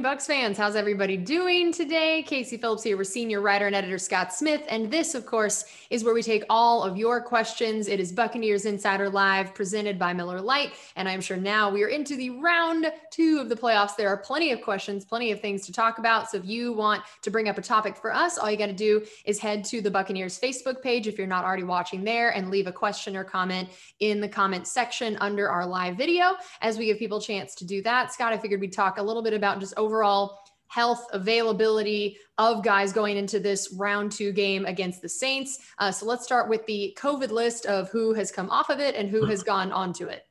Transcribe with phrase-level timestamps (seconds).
[0.00, 0.56] morning, Bucks fans.
[0.56, 2.22] How's everybody doing today?
[2.22, 4.62] Casey Phillips here with senior writer and editor Scott Smith.
[4.70, 7.86] And this, of course, is where we take all of your questions.
[7.86, 10.72] It is Buccaneers Insider Live presented by Miller Lite.
[10.96, 13.94] And I'm sure now we are into the round two of the playoffs.
[13.94, 16.30] There are plenty of questions, plenty of things to talk about.
[16.30, 18.72] So if you want to bring up a topic for us, all you got to
[18.72, 22.50] do is head to the Buccaneers Facebook page if you're not already watching there and
[22.50, 26.86] leave a question or comment in the comment section under our live video as we
[26.86, 28.14] give people a chance to do that.
[28.14, 32.92] Scott, I figured we'd talk a little bit about just overall health availability of guys
[32.92, 35.58] going into this round two game against the Saints.
[35.78, 38.94] Uh, so let's start with the COVID list of who has come off of it
[38.94, 40.22] and who has gone onto it.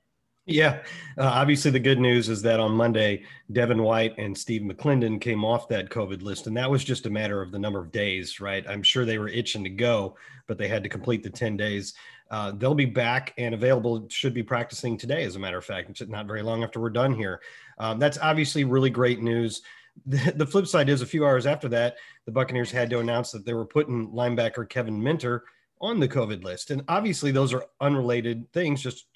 [0.45, 0.81] Yeah,
[1.17, 5.45] uh, obviously the good news is that on Monday, Devin White and Steve McLendon came
[5.45, 8.39] off that COVID list, and that was just a matter of the number of days,
[8.39, 8.65] right?
[8.67, 10.15] I'm sure they were itching to go,
[10.47, 11.93] but they had to complete the 10 days.
[12.31, 16.01] Uh, they'll be back and available, should be practicing today, as a matter of fact.
[16.07, 17.41] Not very long after we're done here.
[17.77, 19.61] Um, that's obviously really great news.
[20.05, 23.31] The, the flip side is a few hours after that, the Buccaneers had to announce
[23.31, 25.43] that they were putting linebacker Kevin Minter
[25.81, 26.71] on the COVID list.
[26.71, 29.07] And obviously, those are unrelated things, just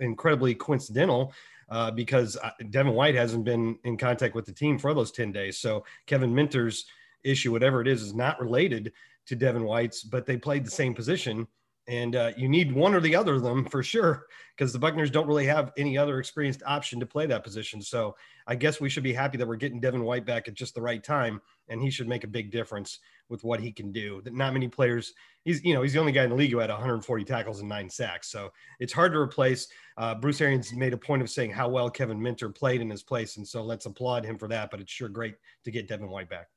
[0.00, 1.32] incredibly coincidental
[1.70, 5.32] uh, because uh, Devin White hasn't been in contact with the team for those 10
[5.32, 5.58] days.
[5.58, 6.86] So Kevin Minter's
[7.24, 8.92] issue, whatever it is, is not related
[9.26, 11.46] to Devin White's, but they played the same position.
[11.88, 15.10] And uh, you need one or the other of them for sure, because the Buccaneers
[15.10, 17.80] don't really have any other experienced option to play that position.
[17.80, 18.14] So
[18.46, 20.82] I guess we should be happy that we're getting Devin White back at just the
[20.82, 22.98] right time, and he should make a big difference
[23.30, 24.20] with what he can do.
[24.22, 25.14] That not many players.
[25.44, 27.68] He's you know he's the only guy in the league who had 140 tackles and
[27.68, 28.30] nine sacks.
[28.30, 29.68] So it's hard to replace.
[29.96, 33.02] Uh, Bruce Arians made a point of saying how well Kevin Minter played in his
[33.02, 34.70] place, and so let's applaud him for that.
[34.70, 36.48] But it's sure great to get Devin White back.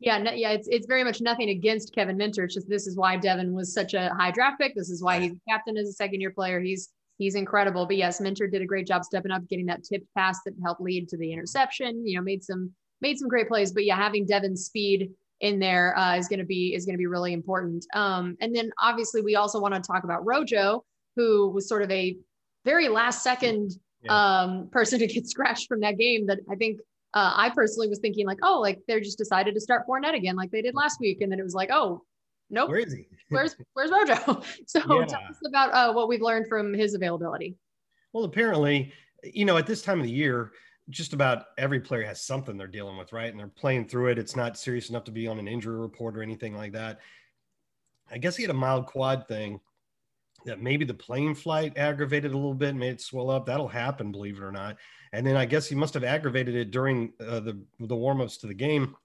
[0.00, 2.44] Yeah, no, yeah, it's it's very much nothing against Kevin Minter.
[2.44, 4.74] It's just this is why Devin was such a high draft pick.
[4.74, 6.58] This is why he's captain as a second year player.
[6.58, 7.84] He's he's incredible.
[7.84, 10.80] But yes, Minter did a great job stepping up, getting that tipped pass that helped
[10.80, 12.06] lead to the interception.
[12.06, 13.72] You know, made some made some great plays.
[13.72, 16.98] But yeah, having Devin's speed in there uh, is going to be is going to
[16.98, 17.86] be really important.
[17.94, 20.82] Um, and then obviously we also want to talk about Rojo,
[21.16, 22.16] who was sort of a
[22.64, 23.72] very last second
[24.02, 24.40] yeah.
[24.42, 26.26] um, person to get scratched from that game.
[26.26, 26.80] That I think
[27.14, 30.36] uh, I personally was thinking like, oh, like they're just decided to start Fournette again,
[30.36, 32.04] like they did last week, and then it was like, oh,
[32.50, 32.68] nope.
[32.68, 33.08] Where is he?
[33.30, 34.42] where's Where's Rojo?
[34.66, 35.06] so yeah.
[35.06, 37.56] tell us about uh, what we've learned from his availability.
[38.12, 38.92] Well, apparently,
[39.24, 40.52] you know, at this time of the year,
[40.88, 43.30] just about every player has something they're dealing with, right?
[43.30, 44.18] And they're playing through it.
[44.18, 46.98] It's not serious enough to be on an injury report or anything like that.
[48.10, 49.60] I guess he had a mild quad thing
[50.44, 53.46] that maybe the plane flight aggravated a little bit, made it swell up.
[53.46, 54.76] That'll happen, believe it or not.
[55.12, 58.46] And then I guess he must have aggravated it during uh, the the warmups to
[58.46, 58.96] the game.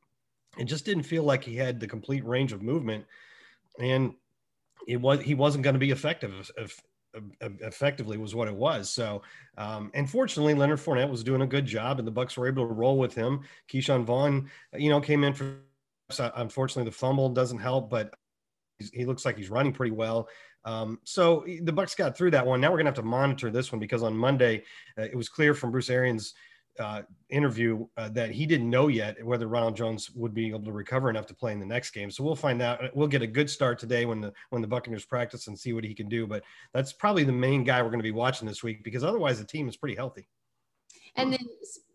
[0.57, 3.05] It just didn't feel like he had the complete range of movement,
[3.79, 4.13] and
[4.87, 6.51] it was he wasn't going to be effective.
[6.57, 6.81] If,
[7.39, 8.89] effectively was what it was.
[8.89, 9.21] So,
[9.57, 12.67] um, and fortunately, Leonard Fournette was doing a good job, and the Bucks were able
[12.67, 13.41] to roll with him.
[13.71, 15.59] Ke'Shawn Vaughn, you know, came in for.
[16.19, 18.13] Unfortunately, the fumble doesn't help, but
[18.93, 20.29] he looks like he's running pretty well.
[20.65, 22.59] Um, so the Bucks got through that one.
[22.59, 24.63] Now we're gonna have to monitor this one because on Monday
[24.97, 26.33] uh, it was clear from Bruce Arians'
[26.79, 30.71] uh, interview uh, that he didn't know yet whether Ronald Jones would be able to
[30.71, 32.11] recover enough to play in the next game.
[32.11, 32.95] So we'll find out.
[32.95, 35.83] We'll get a good start today when the when the Buccaneers practice and see what
[35.83, 36.27] he can do.
[36.27, 36.43] But
[36.73, 39.45] that's probably the main guy we're going to be watching this week because otherwise the
[39.45, 40.27] team is pretty healthy.
[41.15, 41.39] And then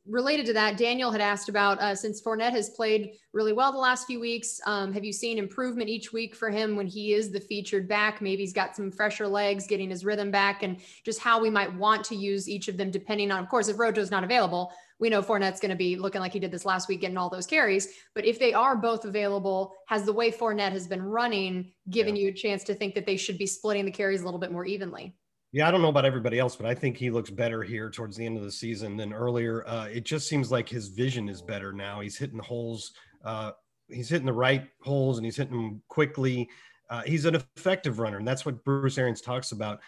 [0.07, 3.79] related to that, Daniel had asked about uh, since Fournette has played really well the
[3.79, 4.61] last few weeks.
[4.67, 8.21] Um, have you seen improvement each week for him when he is the featured back?
[8.21, 11.75] Maybe he's got some fresher legs, getting his rhythm back, and just how we might
[11.75, 14.73] want to use each of them depending on, of course, if Rojo's not available.
[14.99, 17.31] We know Fournette's going to be looking like he did this last week, getting all
[17.31, 17.89] those carries.
[18.15, 22.25] But if they are both available, has the way Fournette has been running given yeah.
[22.25, 24.53] you a chance to think that they should be splitting the carries a little bit
[24.53, 25.15] more evenly?
[25.53, 28.17] Yeah, I don't know about everybody else, but I think he looks better here towards
[28.17, 29.67] the end of the season than earlier.
[29.67, 32.01] Uh, it just seems like his vision is better now.
[32.01, 32.93] He's hitting holes.
[33.25, 33.53] Uh,
[33.89, 36.49] he's hitting the right holes and he's hitting them quickly.
[36.89, 39.81] Uh, he's an effective runner, and that's what Bruce Arians talks about.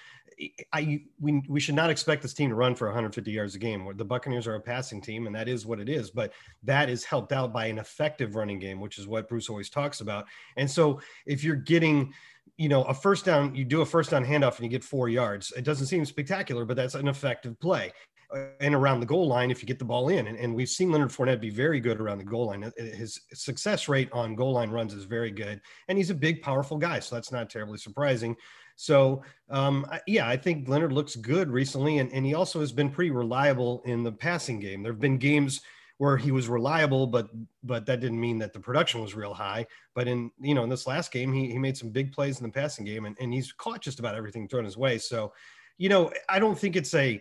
[0.73, 3.89] I we we should not expect this team to run for 150 yards a game.
[3.97, 6.11] The Buccaneers are a passing team, and that is what it is.
[6.11, 6.33] But
[6.63, 10.01] that is helped out by an effective running game, which is what Bruce always talks
[10.01, 10.27] about.
[10.57, 12.13] And so, if you're getting
[12.57, 15.09] you know, a first down, you do a first down handoff and you get four
[15.09, 15.53] yards.
[15.57, 17.93] It doesn't seem spectacular, but that's an effective play.
[18.35, 20.69] Uh, and around the goal line, if you get the ball in, and, and we've
[20.69, 22.71] seen Leonard Fournette be very good around the goal line.
[22.77, 26.79] His success rate on goal line runs is very good, and he's a big, powerful
[26.79, 28.37] guy, so that's not terribly surprising.
[28.77, 32.91] So, um, yeah, I think Leonard looks good recently, and, and he also has been
[32.91, 34.83] pretty reliable in the passing game.
[34.83, 35.61] There have been games
[35.99, 37.29] where he was reliable, but
[37.63, 39.67] but that didn't mean that the production was real high.
[39.95, 42.47] But in you know in this last game, he he made some big plays in
[42.47, 44.99] the passing game, and, and he's caught just about everything thrown his way.
[44.99, 45.33] So,
[45.79, 47.21] you know, I don't think it's a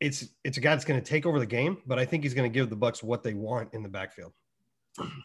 [0.00, 2.34] it's it's a guy that's going to take over the game, but I think he's
[2.34, 4.32] going to give the Bucks what they want in the backfield.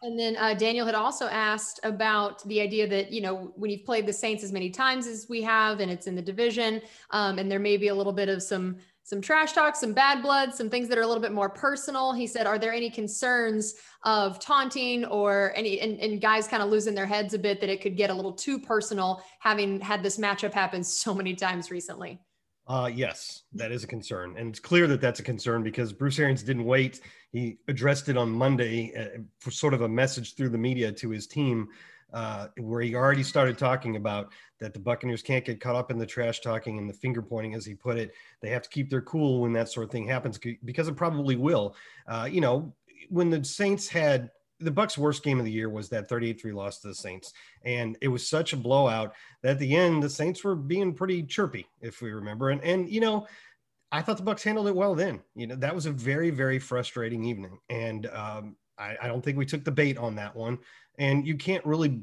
[0.01, 3.86] And then uh, Daniel had also asked about the idea that, you know, when you've
[3.86, 6.81] played the Saints as many times as we have, and it's in the division,
[7.12, 8.77] um, and there may be a little bit of some
[9.12, 12.13] some trash talk, some bad blood, some things that are a little bit more personal.
[12.13, 13.75] He said, "Are there any concerns
[14.06, 17.69] of taunting or any and, and guys kind of losing their heads a bit that
[17.69, 21.69] it could get a little too personal, having had this matchup happen so many times
[21.69, 22.22] recently?"
[22.68, 26.18] Uh, yes, that is a concern, and it's clear that that's a concern because Bruce
[26.18, 27.02] Arians didn't wait.
[27.34, 31.10] He addressed it on Monday uh, for sort of a message through the media to
[31.10, 31.68] his team,
[32.13, 35.98] uh, where he already started talking about that the Buccaneers can't get caught up in
[35.98, 38.13] the trash talking and the finger pointing, as he put it.
[38.42, 41.36] They have to keep their cool when that sort of thing happens because it probably
[41.36, 41.75] will.
[42.08, 42.74] Uh, you know,
[43.10, 44.30] when the Saints had
[44.60, 47.98] the Bucks' worst game of the year was that 38-3 loss to the Saints, and
[48.02, 51.68] it was such a blowout that at the end the Saints were being pretty chirpy,
[51.81, 52.52] if we remember.
[52.52, 53.28] And and you know,
[53.92, 54.96] I thought the Bucks handled it well.
[54.96, 59.23] Then you know that was a very very frustrating evening, and um, I, I don't
[59.23, 60.59] think we took the bait on that one.
[60.97, 62.01] And you can't really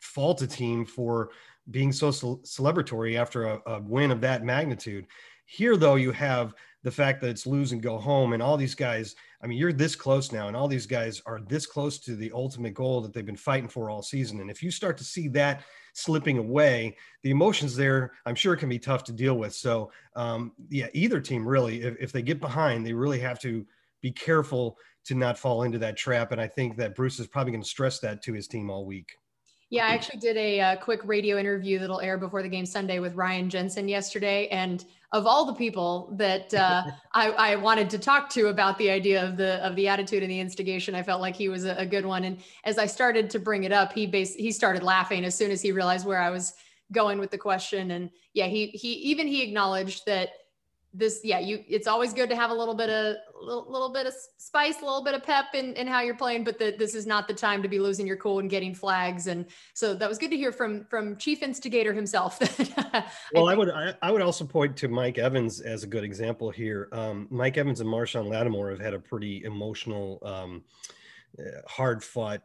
[0.00, 1.30] fault a team for
[1.70, 5.06] being so celebratory after a, a win of that magnitude.
[5.46, 8.74] Here, though, you have the fact that it's lose and go home, and all these
[8.74, 12.14] guys I mean, you're this close now, and all these guys are this close to
[12.14, 14.40] the ultimate goal that they've been fighting for all season.
[14.40, 15.64] And if you start to see that
[15.94, 19.52] slipping away, the emotions there, I'm sure, can be tough to deal with.
[19.52, 23.66] So, um, yeah, either team really, if, if they get behind, they really have to
[24.00, 26.32] be careful to not fall into that trap.
[26.32, 28.86] And I think that Bruce is probably going to stress that to his team all
[28.86, 29.16] week.
[29.72, 32.66] Yeah, I actually did a, a, uh, quick radio interview that'll air before the game
[32.66, 36.82] Sunday with Ryan Jensen yesterday, and of all the people that uh,
[37.14, 40.30] I, I, wanted to talk to about the idea of the of the attitude and
[40.30, 42.24] the instigation, I felt like he was a, a good one.
[42.24, 45.50] And as I started to bring it up, he bas- he started laughing as soon
[45.50, 46.52] as he realized where I was
[46.92, 47.92] going with the question.
[47.92, 50.32] And yeah, he he even he acknowledged that
[50.94, 54.06] this yeah you it's always good to have a little bit of little, little bit
[54.06, 56.94] of spice a little bit of pep in, in how you're playing but that this
[56.94, 59.26] is not the time to be losing your cool and getting flags.
[59.26, 62.40] And so that was good to hear from from chief instigator himself.
[63.34, 66.04] Well I, I would I, I, would also point to mike evans as a good
[66.04, 66.88] example here.
[66.92, 70.62] Um, mike evans and marshon lattimore have had a pretty emotional um,
[71.38, 72.42] uh, hard fought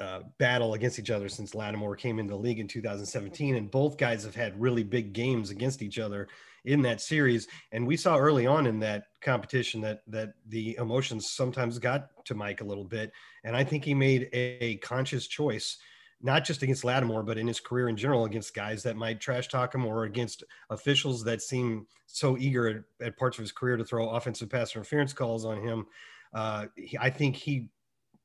[0.00, 3.96] uh, battle against each other since Lattimore came into the league in 2017, and both
[3.96, 6.28] guys have had really big games against each other
[6.64, 7.48] in that series.
[7.72, 12.34] And we saw early on in that competition that that the emotions sometimes got to
[12.34, 13.12] Mike a little bit,
[13.44, 15.78] and I think he made a, a conscious choice.
[16.20, 19.46] Not just against Lattimore, but in his career in general, against guys that might trash
[19.46, 22.66] talk him or against officials that seem so eager
[23.00, 25.86] at, at parts of his career to throw offensive pass interference calls on him.
[26.34, 27.68] Uh, he, I think he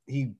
[0.07, 0.33] he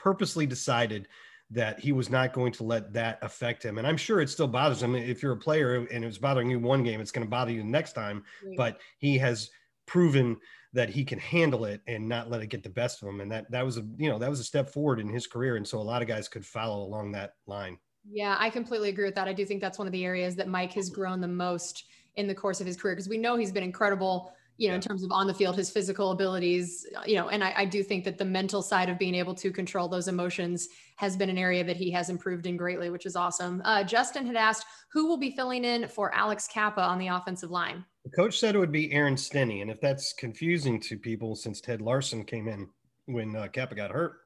[0.00, 1.08] purposely decided
[1.50, 3.78] that he was not going to let that affect him.
[3.78, 4.94] And I'm sure it still bothers him.
[4.94, 7.62] If you're a player and it's bothering you one game, it's going to bother you
[7.62, 8.24] the next time.
[8.44, 8.56] Right.
[8.56, 9.50] But he has
[9.86, 10.36] proven
[10.74, 13.20] that he can handle it and not let it get the best of him.
[13.20, 15.56] And that that was a you know that was a step forward in his career.
[15.56, 17.78] And so a lot of guys could follow along that line.
[18.10, 19.28] Yeah, I completely agree with that.
[19.28, 21.84] I do think that's one of the areas that Mike has grown the most
[22.16, 24.74] in the course of his career because we know he's been incredible you know, yeah.
[24.74, 27.84] in terms of on the field, his physical abilities, you know, and I, I, do
[27.84, 31.38] think that the mental side of being able to control those emotions has been an
[31.38, 33.62] area that he has improved in greatly, which is awesome.
[33.64, 37.52] Uh, Justin had asked who will be filling in for Alex Cappa on the offensive
[37.52, 37.84] line.
[38.04, 39.62] The coach said it would be Aaron Stinnie.
[39.62, 42.68] And if that's confusing to people since Ted Larsen came in
[43.06, 44.16] when uh, Cappa got hurt,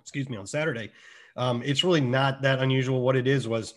[0.00, 0.90] excuse me, on Saturday,
[1.36, 3.00] um, it's really not that unusual.
[3.00, 3.74] What it is was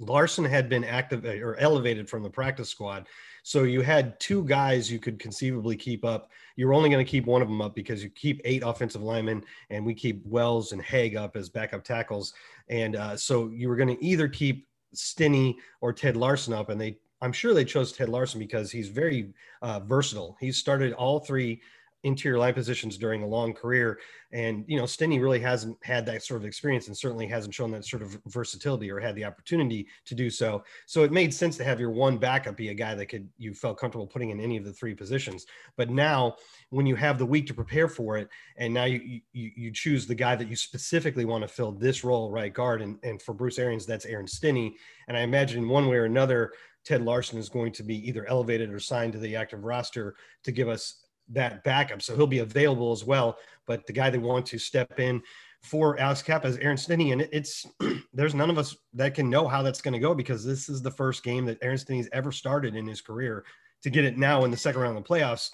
[0.00, 3.06] Larsen had been active or elevated from the practice squad
[3.46, 6.32] so you had two guys you could conceivably keep up.
[6.56, 9.44] You're only going to keep one of them up because you keep eight offensive linemen,
[9.70, 12.34] and we keep Wells and Haeg up as backup tackles.
[12.68, 16.80] And uh, so you were going to either keep Stinnie or Ted Larsen up, and
[16.80, 20.36] they I'm sure they chose Ted Larsen because he's very uh, versatile.
[20.40, 21.62] He's started all three
[22.06, 23.98] interior line positions during a long career.
[24.32, 27.70] And, you know, Stinnie really hasn't had that sort of experience and certainly hasn't shown
[27.72, 30.62] that sort of versatility or had the opportunity to do so.
[30.86, 33.54] So it made sense to have your one backup be a guy that could, you
[33.54, 35.46] felt comfortable putting in any of the three positions.
[35.76, 36.36] But now
[36.70, 40.06] when you have the week to prepare for it, and now you, you, you choose
[40.06, 42.82] the guy that you specifically want to fill this role, right guard.
[42.82, 44.76] And, and for Bruce Arians, that's Aaron Stinnie.
[45.08, 46.52] And I imagine in one way or another,
[46.84, 50.52] Ted Larsen is going to be either elevated or signed to the active roster to
[50.52, 52.02] give us that backup.
[52.02, 53.38] So he'll be available as well.
[53.66, 55.22] But the guy they want to step in
[55.62, 57.12] for Alex Cappa is Aaron Stinnie.
[57.12, 57.66] And it's
[58.12, 60.82] there's none of us that can know how that's going to go because this is
[60.82, 63.44] the first game that Aaron Stinnie's ever started in his career.
[63.82, 65.50] To get it now in the second round of the playoffs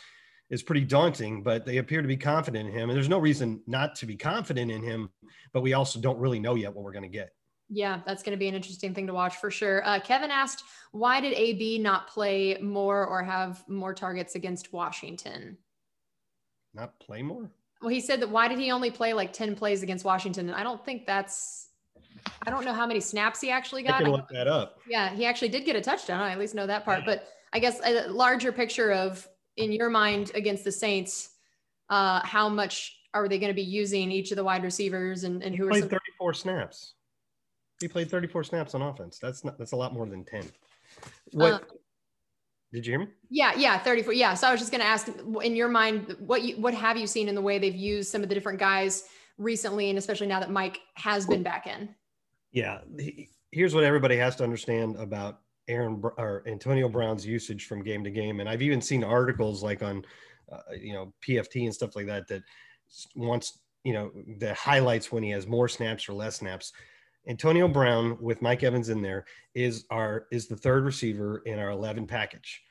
[0.48, 2.88] is pretty daunting, but they appear to be confident in him.
[2.88, 5.10] And there's no reason not to be confident in him,
[5.52, 7.32] but we also don't really know yet what we're going to get.
[7.68, 9.86] Yeah, that's going to be an interesting thing to watch for sure.
[9.86, 10.62] Uh, Kevin asked,
[10.92, 15.56] why did AB not play more or have more targets against Washington?
[16.74, 17.50] Not play more?
[17.80, 20.48] Well, he said that why did he only play like 10 plays against Washington?
[20.48, 21.68] And I don't think that's,
[22.46, 23.94] I don't know how many snaps he actually got.
[24.00, 24.78] I can look that up.
[24.88, 26.20] Yeah, he actually did get a touchdown.
[26.20, 27.04] I at least know that part.
[27.04, 29.26] But I guess a larger picture of,
[29.56, 31.30] in your mind, against the Saints,
[31.90, 35.42] uh, how much are they going to be using each of the wide receivers and,
[35.42, 36.94] and who he are played some- 34 snaps.
[37.80, 39.18] He played 34 snaps on offense.
[39.20, 40.44] That's not that's a lot more than 10.
[41.32, 41.58] What Uh,
[42.72, 43.08] did you hear me?
[43.28, 44.14] Yeah, yeah, 34.
[44.14, 44.34] Yeah.
[44.34, 45.08] So I was just going to ask
[45.42, 48.22] in your mind, what you, what have you seen in the way they've used some
[48.22, 49.04] of the different guys
[49.36, 51.94] recently, and especially now that Mike has been back in?
[52.50, 52.78] Yeah.
[53.50, 58.10] Here's what everybody has to understand about Aaron or Antonio Brown's usage from game to
[58.10, 58.40] game.
[58.40, 60.04] And I've even seen articles like on,
[60.50, 62.42] uh, you know, PFT and stuff like that that
[63.14, 66.72] wants, you know, the highlights when he has more snaps or less snaps.
[67.28, 69.24] Antonio Brown with Mike Evans in there
[69.54, 72.62] is our is the third receiver in our 11 package.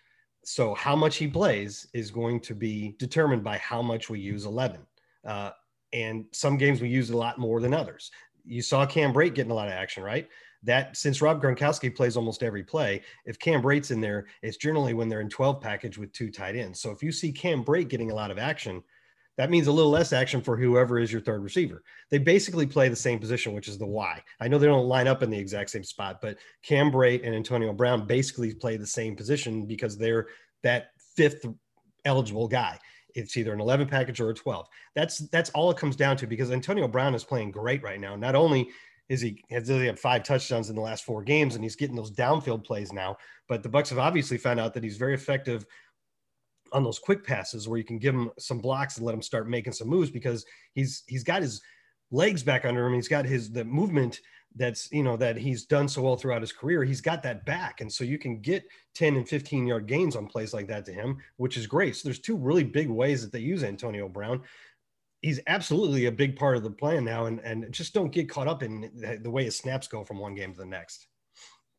[0.43, 4.45] So how much he plays is going to be determined by how much we use
[4.45, 4.81] 11.
[5.25, 5.51] Uh,
[5.93, 8.11] and some games we use a lot more than others.
[8.43, 10.27] You saw Cam Brate getting a lot of action, right?
[10.63, 14.93] That since Rob Gronkowski plays almost every play, if Cam Brate's in there, it's generally
[14.93, 16.81] when they're in 12 package with two tight ends.
[16.81, 18.83] So if you see Cam Brate getting a lot of action,
[19.37, 21.83] that means a little less action for whoever is your third receiver.
[22.09, 24.21] They basically play the same position, which is the Y.
[24.39, 27.33] I know they don't line up in the exact same spot, but Cam Brate and
[27.33, 30.27] Antonio Brown basically play the same position because they're
[30.63, 31.45] that fifth
[32.05, 32.77] eligible guy.
[33.15, 34.67] It's either an 11 package or a 12.
[34.95, 38.15] That's that's all it comes down to because Antonio Brown is playing great right now.
[38.15, 38.69] Not only
[39.09, 41.95] is he has he had five touchdowns in the last four games and he's getting
[41.95, 43.17] those downfield plays now,
[43.49, 45.65] but the Bucks have obviously found out that he's very effective
[46.71, 49.49] on those quick passes where you can give him some blocks and let him start
[49.49, 51.61] making some moves because he's he's got his
[52.11, 52.93] legs back under him.
[52.93, 54.19] He's got his the movement
[54.55, 56.83] that's you know that he's done so well throughout his career.
[56.83, 58.63] He's got that back, and so you can get
[58.95, 61.95] 10 and 15 yard gains on plays like that to him, which is great.
[61.95, 64.41] So there's two really big ways that they use Antonio Brown.
[65.21, 68.47] He's absolutely a big part of the plan now, and and just don't get caught
[68.47, 71.07] up in the, the way his snaps go from one game to the next.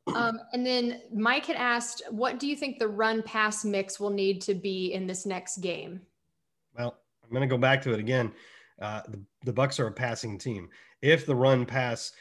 [0.08, 4.10] Um, and then Mike had asked, what do you think the run pass mix will
[4.10, 6.00] need to be in this next game?
[6.76, 8.32] Well, I'm going to go back to it again.
[8.80, 10.68] Uh, the, the Bucks are a passing team.
[11.02, 12.12] If the run pass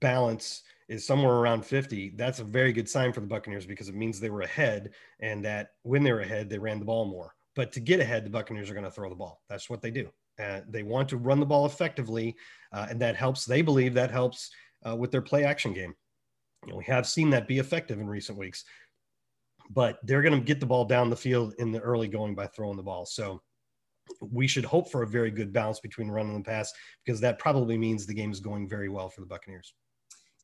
[0.00, 3.94] balance is somewhere around 50, that's a very good sign for the Buccaneers because it
[3.94, 7.34] means they were ahead and that when they were ahead, they ran the ball more.
[7.54, 9.42] But to get ahead, the Buccaneers are going to throw the ball.
[9.48, 10.10] That's what they do.
[10.38, 12.36] Uh, they want to run the ball effectively,
[12.72, 13.46] uh, and that helps.
[13.46, 14.50] They believe that helps
[14.86, 15.94] uh, with their play action game.
[16.66, 18.64] You know, we have seen that be effective in recent weeks,
[19.70, 22.46] but they're going to get the ball down the field in the early going by
[22.48, 23.06] throwing the ball.
[23.06, 23.40] So
[24.20, 26.72] we should hope for a very good balance between run and the pass
[27.04, 29.74] because that probably means the game is going very well for the Buccaneers.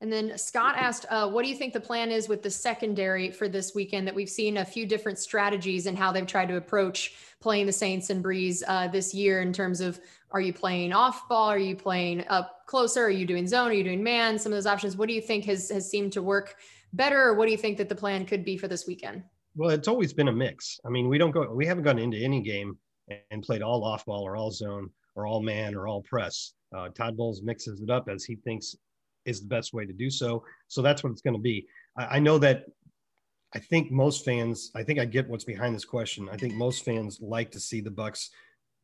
[0.00, 3.31] And then Scott asked, uh, what do you think the plan is with the secondary
[3.31, 4.09] for this weekend?
[4.09, 7.73] That we've seen a few different strategies and how they've tried to approach playing the
[7.73, 10.00] Saints and Brees uh, this year in terms of
[10.33, 11.49] are you playing off ball?
[11.49, 13.05] Are you playing up closer?
[13.05, 13.69] Are you doing zone?
[13.69, 14.38] Are you doing man?
[14.38, 14.97] Some of those options.
[14.97, 16.57] What do you think has, has seemed to work
[16.95, 17.21] better?
[17.21, 19.23] Or what do you think that the plan could be for this weekend?
[19.55, 20.81] Well, it's always been a mix.
[20.87, 22.79] I mean, we don't go, we haven't gone into any game
[23.31, 26.55] and played all off ball or all zone or all man or all press.
[26.75, 28.75] Uh, Todd Bowles mixes it up as he thinks
[29.26, 30.43] is the best way to do so.
[30.69, 31.67] So that's what it's going to be.
[31.99, 32.64] I, I know that
[33.55, 36.31] I think most fans, I think I get what's behind this question.
[36.33, 38.31] I think most fans like to see the Bucks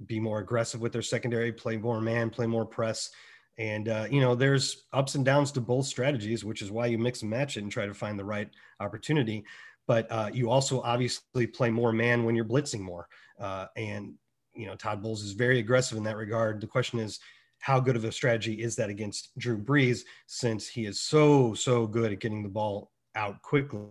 [0.04, 3.08] be more aggressive with their secondary, play more man, play more press.
[3.58, 6.96] And uh, you know, there's ups and downs to both strategies, which is why you
[6.96, 8.48] mix and match it and try to find the right
[8.80, 9.44] opportunity.
[9.86, 13.08] But uh, you also obviously play more man when you're blitzing more.
[13.38, 14.14] Uh, and
[14.54, 16.60] you know, Todd Bowles is very aggressive in that regard.
[16.60, 17.18] The question is,
[17.58, 21.86] how good of a strategy is that against Drew Brees, since he is so so
[21.86, 23.88] good at getting the ball out quickly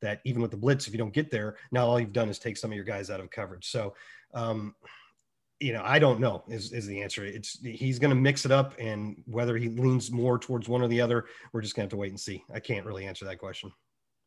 [0.00, 2.38] that even with the blitz, if you don't get there, now all you've done is
[2.38, 3.66] take some of your guys out of coverage.
[3.66, 3.94] So.
[4.34, 4.74] Um,
[5.60, 7.24] you know, I don't know is, is the answer.
[7.24, 10.88] It's he's going to mix it up, and whether he leans more towards one or
[10.88, 12.44] the other, we're just going to have to wait and see.
[12.52, 13.72] I can't really answer that question.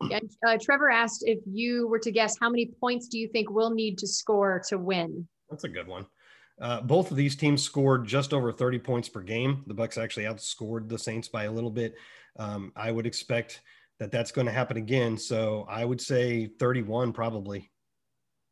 [0.10, 3.50] Yeah, uh, Trevor asked if you were to guess how many points do you think
[3.50, 5.28] we'll need to score to win?
[5.50, 6.06] That's a good one.
[6.62, 9.64] Uh, both of these teams scored just over 30 points per game.
[9.68, 11.96] The Bucks actually outscored the Saints by a little bit.
[12.38, 13.62] Um, I would expect
[14.00, 15.18] that that's going to happen again.
[15.18, 17.70] So I would say 31 probably.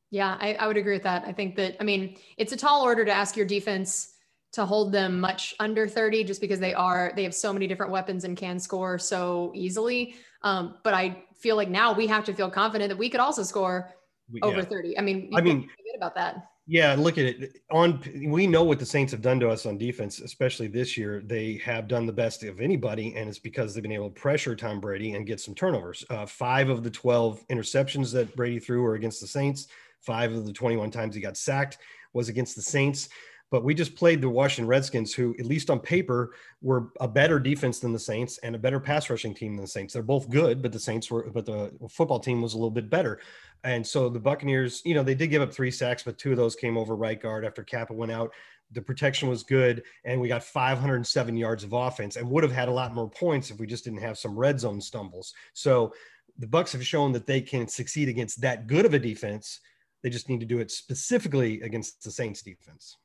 [0.09, 1.25] Yeah, I, I would agree with that.
[1.25, 4.13] I think that, I mean, it's a tall order to ask your defense
[4.53, 7.91] to hold them much under 30 just because they are, they have so many different
[7.91, 10.15] weapons and can score so easily.
[10.43, 13.43] Um, but I feel like now we have to feel confident that we could also
[13.43, 13.93] score
[14.31, 14.97] We- over 30.
[14.97, 16.47] I mean, I mean- forget about that.
[16.69, 17.61] Yeah, look at it.
[17.71, 21.21] On we know what the Saints have done to us on defense, especially this year.
[21.25, 24.53] They have done the best of anybody, and it's because they've been able to pressure
[24.53, 26.03] Tom Brady and get some turnovers.
[26.09, 29.69] Uh, five of the twelve interceptions that Brady threw were against the Saints.
[30.01, 31.77] Five of the twenty-one times he got sacked
[32.13, 33.09] was against the Saints.
[33.49, 37.39] But we just played the Washington Redskins, who, at least on paper, were a better
[37.39, 39.93] defense than the Saints and a better pass rushing team than the Saints.
[39.93, 42.89] They're both good, but the Saints were, but the football team was a little bit
[42.89, 43.21] better.
[43.63, 46.37] And so the Buccaneers, you know, they did give up three sacks, but two of
[46.37, 48.33] those came over right guard after Cappa went out.
[48.73, 52.67] The protection was good, and we got 507 yards of offense, and would have had
[52.67, 55.33] a lot more points if we just didn't have some red zone stumbles.
[55.53, 55.93] So
[56.37, 59.61] the Bucks have shown that they can succeed against that good of a defense.
[60.03, 62.97] They just need to do it specifically against the Saints defense.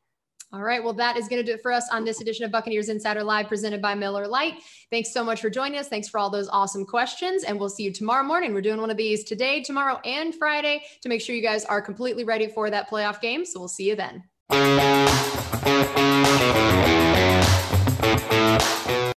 [0.54, 0.84] All right.
[0.84, 3.24] Well, that is going to do it for us on this edition of Buccaneers Insider
[3.24, 4.56] Live presented by Miller Lite.
[4.90, 5.88] Thanks so much for joining us.
[5.88, 7.44] Thanks for all those awesome questions.
[7.44, 8.52] And we'll see you tomorrow morning.
[8.52, 11.80] We're doing one of these today, tomorrow, and Friday to make sure you guys are
[11.80, 13.46] completely ready for that playoff game.
[13.46, 14.24] So we'll see you then.